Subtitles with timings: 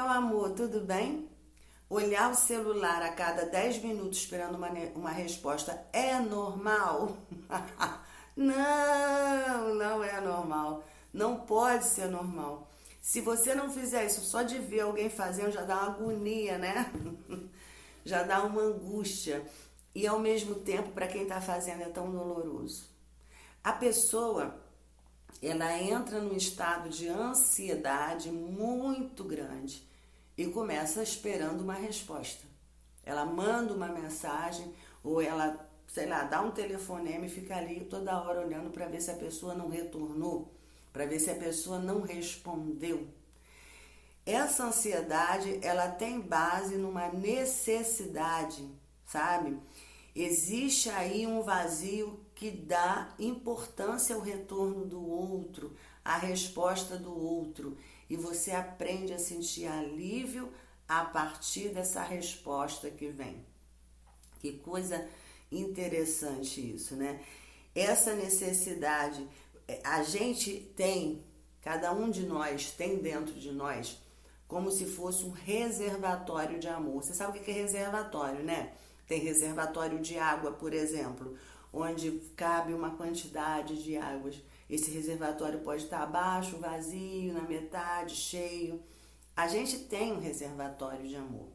[0.00, 1.28] meu amor, tudo bem?
[1.90, 7.18] Olhar o celular a cada 10 minutos esperando uma, uma resposta é normal?
[8.34, 10.82] não, não é normal.
[11.12, 12.66] Não pode ser normal.
[13.02, 16.90] Se você não fizer isso só de ver alguém fazendo, já dá uma agonia, né?
[18.02, 19.44] já dá uma angústia.
[19.94, 22.88] E ao mesmo tempo, para quem está fazendo, é tão doloroso.
[23.62, 24.58] A pessoa,
[25.42, 29.89] ela entra num estado de ansiedade muito grande
[30.40, 32.46] e começa esperando uma resposta.
[33.04, 34.72] Ela manda uma mensagem
[35.04, 39.02] ou ela, sei lá, dá um telefonema e fica ali toda hora olhando para ver
[39.02, 40.50] se a pessoa não retornou,
[40.94, 43.06] para ver se a pessoa não respondeu.
[44.24, 48.66] Essa ansiedade, ela tem base numa necessidade,
[49.04, 49.58] sabe?
[50.16, 57.76] Existe aí um vazio que dá importância ao retorno do outro, à resposta do outro,
[58.10, 60.52] e você aprende a sentir alívio
[60.88, 63.46] a partir dessa resposta que vem.
[64.40, 65.08] Que coisa
[65.50, 67.20] interessante isso, né?
[67.72, 69.26] Essa necessidade,
[69.68, 71.24] é, a gente tem,
[71.62, 74.02] cada um de nós tem dentro de nós,
[74.48, 77.04] como se fosse um reservatório de amor.
[77.04, 78.72] Você sabe o que é reservatório, né?
[79.06, 81.36] Tem reservatório de água, por exemplo,
[81.72, 84.42] onde cabe uma quantidade de águas.
[84.70, 88.80] Esse reservatório pode estar abaixo, vazio, na metade, cheio.
[89.34, 91.48] A gente tem um reservatório de amor.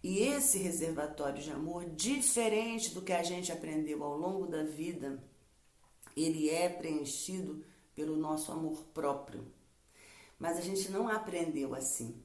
[0.00, 5.20] E esse reservatório de amor, diferente do que a gente aprendeu ao longo da vida,
[6.16, 7.64] ele é preenchido
[7.96, 9.44] pelo nosso amor próprio.
[10.38, 12.22] Mas a gente não aprendeu assim.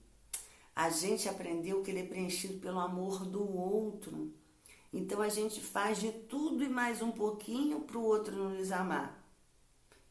[0.75, 4.31] A gente aprendeu que ele é preenchido pelo amor do outro.
[4.93, 9.20] Então a gente faz de tudo e mais um pouquinho para o outro nos amar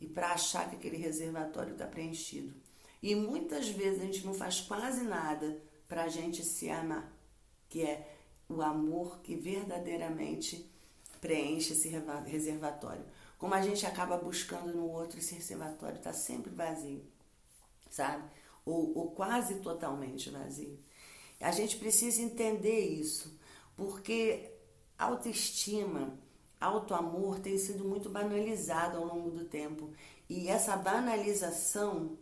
[0.00, 2.54] e para achar que aquele reservatório está preenchido.
[3.02, 7.12] E muitas vezes a gente não faz quase nada para a gente se amar,
[7.68, 8.16] que é
[8.48, 10.68] o amor que verdadeiramente
[11.20, 11.88] preenche esse
[12.26, 13.04] reservatório.
[13.38, 17.02] Como a gente acaba buscando no outro, esse reservatório está sempre vazio,
[17.90, 18.24] sabe?
[18.64, 20.78] Ou, ou quase totalmente vazio.
[21.40, 23.38] A gente precisa entender isso,
[23.76, 24.50] porque
[24.98, 26.18] autoestima
[26.60, 29.90] auto-amor tem sido muito banalizado ao longo do tempo.
[30.28, 32.18] E essa banalização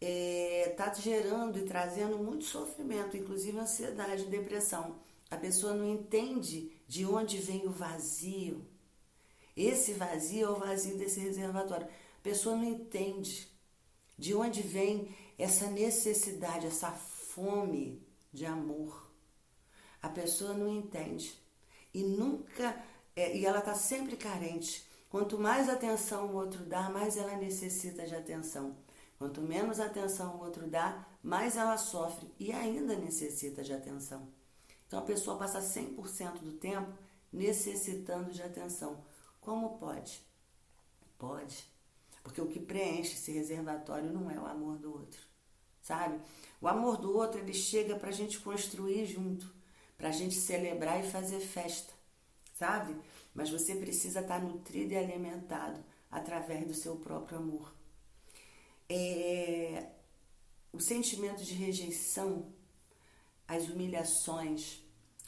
[0.00, 4.96] está é, gerando e trazendo muito sofrimento, inclusive ansiedade, depressão.
[5.30, 8.66] A pessoa não entende de onde vem o vazio.
[9.56, 11.86] Esse vazio é o vazio desse reservatório.
[11.86, 13.48] A pessoa não entende
[14.18, 15.08] de onde vem
[15.38, 18.02] essa necessidade, essa fome
[18.32, 19.10] de amor.
[20.02, 21.40] A pessoa não entende
[21.94, 22.76] e nunca
[23.14, 24.86] é, e ela está sempre carente.
[25.10, 28.76] Quanto mais atenção o outro dá, mais ela necessita de atenção.
[29.18, 34.26] Quanto menos atenção o outro dá, mais ela sofre e ainda necessita de atenção.
[34.86, 36.92] Então a pessoa passa 100% do tempo
[37.32, 39.04] necessitando de atenção.
[39.40, 40.22] Como pode?
[41.18, 41.66] Pode.
[42.22, 45.20] Porque o que preenche esse reservatório não é o amor do outro,
[45.82, 46.20] sabe?
[46.60, 49.52] O amor do outro ele chega para a gente construir junto,
[49.98, 51.92] para a gente celebrar e fazer festa
[52.62, 52.96] sabe?
[53.34, 57.74] Mas você precisa estar nutrido e alimentado através do seu próprio amor.
[58.88, 59.90] É,
[60.72, 62.52] o sentimento de rejeição,
[63.48, 64.80] as humilhações,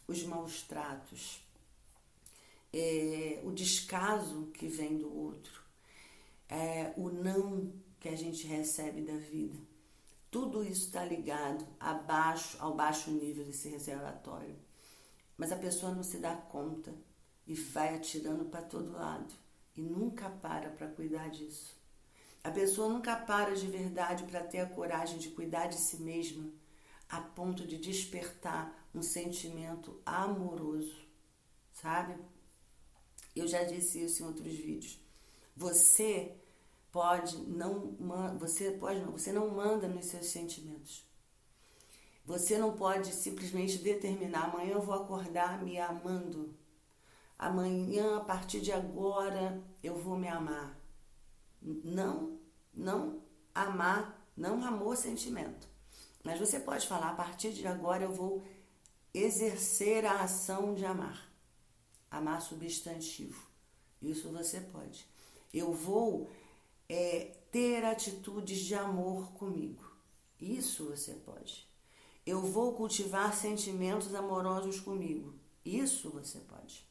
[0.07, 1.45] os maus tratos,
[2.73, 5.61] é, o descaso que vem do outro,
[6.49, 9.59] é, o não que a gente recebe da vida.
[10.31, 14.57] Tudo isso está ligado abaixo, ao baixo nível desse reservatório.
[15.37, 16.95] Mas a pessoa não se dá conta
[17.47, 19.35] e vai atirando para todo lado
[19.77, 21.77] e nunca para para cuidar disso.
[22.43, 26.51] A pessoa nunca para de verdade para ter a coragem de cuidar de si mesma
[27.09, 31.07] a ponto de despertar um sentimento amoroso,
[31.73, 32.17] sabe?
[33.35, 35.01] Eu já disse isso em outros vídeos.
[35.57, 36.37] Você
[36.93, 37.97] pode não
[38.39, 41.05] você pode não, você não manda nos seus sentimentos.
[42.25, 46.55] Você não pode simplesmente determinar amanhã eu vou acordar me amando
[47.39, 50.79] amanhã, a partir de agora, eu vou me amar.
[51.61, 52.39] Não,
[52.73, 53.23] não
[53.55, 55.69] amar, não amor sentimento.
[56.23, 58.43] Mas você pode falar, a partir de agora eu vou
[59.13, 61.31] exercer a ação de amar.
[62.11, 63.47] Amar substantivo.
[64.01, 65.07] Isso você pode.
[65.53, 66.31] Eu vou
[66.89, 69.85] é, ter atitudes de amor comigo.
[70.41, 71.69] Isso você pode.
[72.27, 75.35] Eu vou cultivar sentimentos amorosos comigo.
[75.65, 76.87] Isso você pode.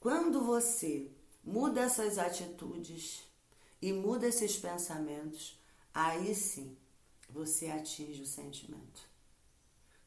[0.00, 1.10] Quando você
[1.44, 3.22] muda essas atitudes
[3.82, 5.60] e muda esses pensamentos,
[5.92, 6.74] aí sim
[7.28, 9.02] você atinge o sentimento.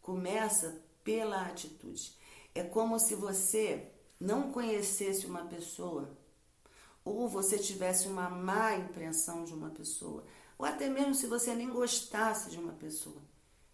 [0.01, 2.17] Começa pela atitude.
[2.55, 6.17] É como se você não conhecesse uma pessoa
[7.05, 10.25] ou você tivesse uma má impressão de uma pessoa,
[10.57, 13.21] ou até mesmo se você nem gostasse de uma pessoa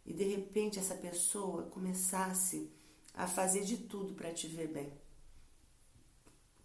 [0.05, 2.69] e de repente essa pessoa começasse
[3.13, 5.08] a fazer de tudo para te ver bem.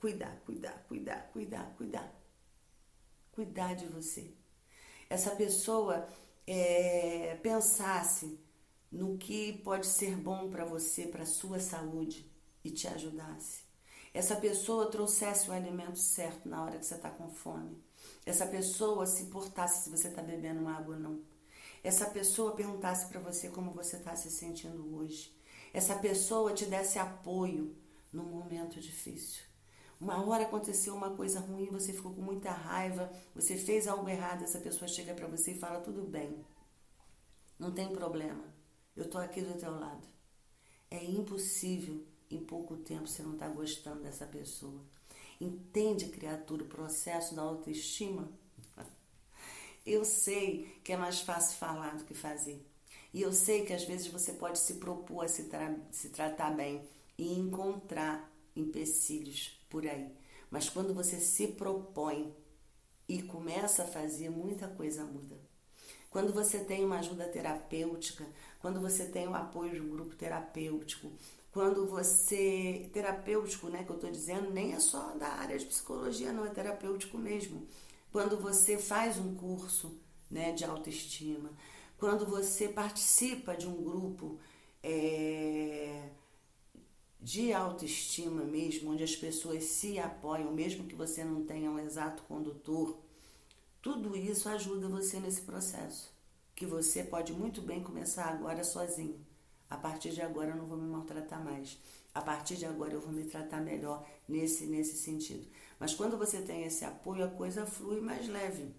[0.05, 2.15] Cuidar, cuidar, cuidar, cuidar, cuidar.
[3.33, 4.35] Cuidar de você.
[5.09, 6.07] Essa pessoa
[6.47, 8.39] é, pensasse
[8.93, 12.31] no que pode ser bom para você, para sua saúde
[12.63, 13.63] e te ajudasse.
[14.13, 17.83] Essa pessoa trouxesse o alimento certo na hora que você está com fome.
[18.27, 21.23] Essa pessoa se importasse se você está bebendo água ou não.
[21.83, 25.35] Essa pessoa perguntasse para você como você está se sentindo hoje.
[25.73, 27.75] Essa pessoa te desse apoio
[28.13, 29.54] num momento difícil.
[30.01, 34.43] Uma hora aconteceu uma coisa ruim, você ficou com muita raiva, você fez algo errado,
[34.43, 36.45] essa pessoa chega para você e fala: tudo bem,
[37.59, 38.45] não tem problema,
[38.97, 40.07] eu tô aqui do teu lado.
[40.91, 44.81] É impossível em pouco tempo você não tá gostando dessa pessoa.
[45.41, 48.29] Entende, criatura, o processo da autoestima?
[49.85, 52.65] Eu sei que é mais fácil falar do que fazer.
[53.13, 56.51] E eu sei que às vezes você pode se propor a se, tra se tratar
[56.51, 56.89] bem
[57.19, 60.15] e encontrar empecilhos por aí.
[60.49, 62.33] Mas quando você se propõe
[63.09, 65.37] e começa a fazer, muita coisa muda.
[66.11, 68.25] Quando você tem uma ajuda terapêutica,
[68.61, 71.11] quando você tem o apoio de um grupo terapêutico,
[71.51, 72.89] quando você.
[72.93, 76.51] terapêutico, né, que eu estou dizendo, nem é só da área de psicologia, não, é
[76.51, 77.67] terapêutico mesmo.
[78.13, 79.99] Quando você faz um curso
[80.31, 81.51] né, de autoestima,
[81.99, 84.39] quando você participa de um grupo
[84.85, 86.11] é,
[87.25, 92.23] de autoestima mesmo, onde as pessoas se apoiam, mesmo que você não tenha um exato
[92.25, 92.99] condutor,
[93.81, 96.13] tudo isso ajuda você nesse processo,
[96.55, 99.19] que você pode muito bem começar agora sozinho.
[99.71, 101.79] A partir de agora eu não vou me maltratar mais.
[102.15, 105.49] A partir de agora eu vou me tratar melhor nesse nesse sentido.
[105.81, 108.75] Mas quando você tem esse apoio, a coisa flui mais leve.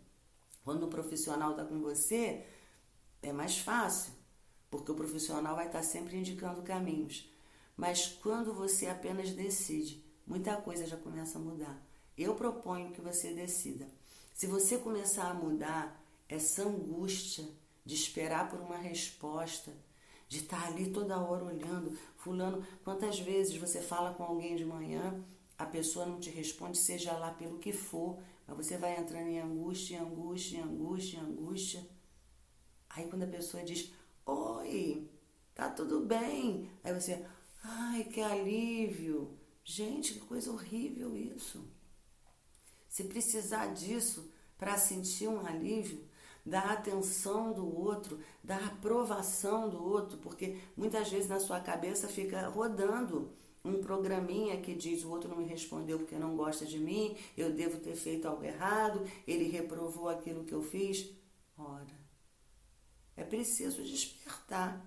[0.64, 2.46] Quando o profissional está com você,
[3.24, 4.14] é mais fácil,
[4.70, 7.28] porque o profissional vai estar tá sempre indicando caminhos.
[7.75, 11.81] Mas quando você apenas decide, muita coisa já começa a mudar.
[12.18, 13.88] Eu proponho que você decida.
[14.33, 17.48] Se você começar a mudar essa angústia
[17.86, 19.72] de esperar por uma resposta,
[20.27, 25.24] de estar ali toda hora olhando, fulano, quantas vezes você fala com alguém de manhã,
[25.57, 28.18] a pessoa não te responde, seja lá pelo que for,
[28.48, 31.88] mas você vai entrando em angústia, em angústia, em angústia, em angústia.
[32.89, 33.92] Aí quando a pessoa diz,
[34.25, 35.10] oi,
[35.54, 37.25] tá tudo bem, aí você,
[37.68, 39.38] Ai, que alívio!
[39.64, 41.68] Gente, que coisa horrível isso.
[42.88, 46.08] Se precisar disso para sentir um alívio,
[46.46, 52.48] da atenção do outro, da aprovação do outro, porque muitas vezes na sua cabeça fica
[52.50, 53.34] rodando
[53.64, 57.52] um programinha que diz o outro não me respondeu porque não gosta de mim, eu
[57.52, 61.10] devo ter feito algo errado, ele reprovou aquilo que eu fiz.
[61.58, 62.00] Ora,
[63.18, 64.86] é preciso despertar,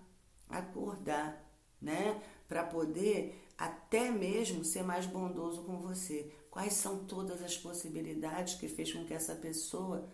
[0.48, 1.44] acordar,
[1.80, 2.20] né?
[2.48, 6.32] para poder até mesmo ser mais bondoso com você.
[6.50, 10.08] Quais são todas as possibilidades que fez com que essa pessoa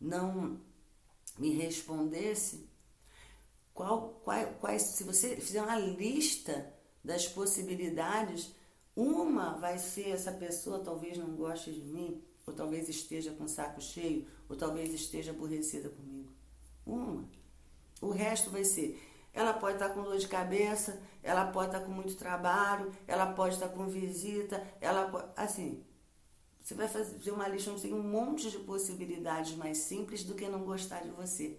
[0.00, 0.60] não
[1.36, 2.68] me respondesse?
[3.74, 8.54] Qual, qual, quais, se você fizer uma lista das possibilidades,
[8.94, 13.48] uma vai ser essa pessoa talvez não goste de mim, ou talvez esteja com o
[13.48, 16.30] saco cheio, ou talvez esteja aborrecida comigo.
[16.86, 17.28] Uma.
[18.00, 19.00] O resto vai ser
[19.32, 23.54] ela pode estar com dor de cabeça, ela pode estar com muito trabalho, ela pode
[23.54, 25.28] estar com visita, ela pode.
[25.36, 25.84] Assim,
[26.60, 30.48] você vai fazer uma lista onde tem um monte de possibilidades mais simples do que
[30.48, 31.58] não gostar de você.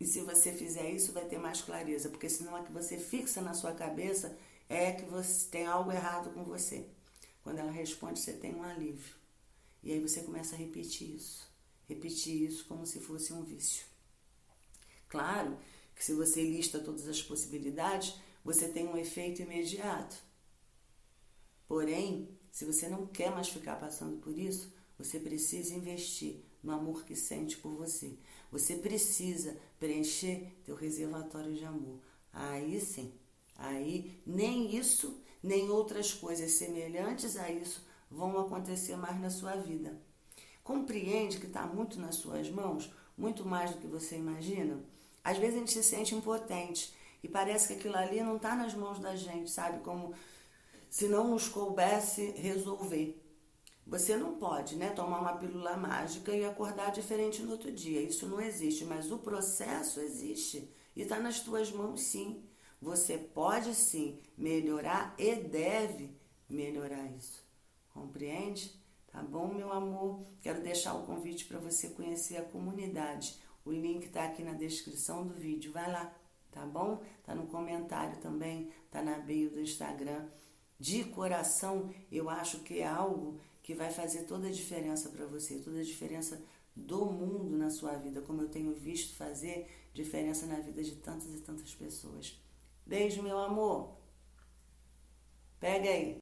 [0.00, 3.40] E se você fizer isso, vai ter mais clareza, porque senão a que você fixa
[3.40, 4.36] na sua cabeça
[4.68, 6.86] é que você tem algo errado com você.
[7.42, 9.16] Quando ela responde, você tem um alívio.
[9.82, 11.48] E aí você começa a repetir isso.
[11.88, 13.86] Repetir isso como se fosse um vício.
[15.08, 15.56] Claro
[15.98, 18.14] que se você lista todas as possibilidades,
[18.44, 20.16] você tem um efeito imediato.
[21.66, 27.04] Porém, se você não quer mais ficar passando por isso, você precisa investir no amor
[27.04, 28.16] que sente por você.
[28.52, 31.98] Você precisa preencher teu reservatório de amor.
[32.32, 33.12] Aí sim,
[33.56, 40.00] aí nem isso, nem outras coisas semelhantes a isso vão acontecer mais na sua vida.
[40.62, 44.80] Compreende que está muito nas suas mãos, muito mais do que você imagina?
[45.22, 48.74] Às vezes a gente se sente impotente e parece que aquilo ali não está nas
[48.74, 49.80] mãos da gente, sabe?
[49.80, 50.14] Como
[50.88, 53.22] se não nos coubesse resolver.
[53.86, 58.02] Você não pode, né, tomar uma pílula mágica e acordar diferente no outro dia.
[58.02, 62.42] Isso não existe, mas o processo existe e está nas tuas mãos, sim.
[62.80, 66.14] Você pode sim melhorar e deve
[66.48, 67.42] melhorar isso.
[67.92, 68.78] Compreende?
[69.10, 70.22] Tá bom, meu amor?
[70.42, 73.38] Quero deixar o convite para você conhecer a comunidade.
[73.68, 75.70] O link está aqui na descrição do vídeo.
[75.70, 76.10] Vai lá,
[76.50, 77.02] tá bom?
[77.22, 80.26] Tá no comentário também, tá na bio do Instagram.
[80.80, 85.58] De coração, eu acho que é algo que vai fazer toda a diferença para você,
[85.58, 86.42] toda a diferença
[86.74, 91.34] do mundo na sua vida, como eu tenho visto fazer diferença na vida de tantas
[91.34, 92.40] e tantas pessoas.
[92.86, 93.98] Beijo, meu amor.
[95.60, 96.16] Pega aí.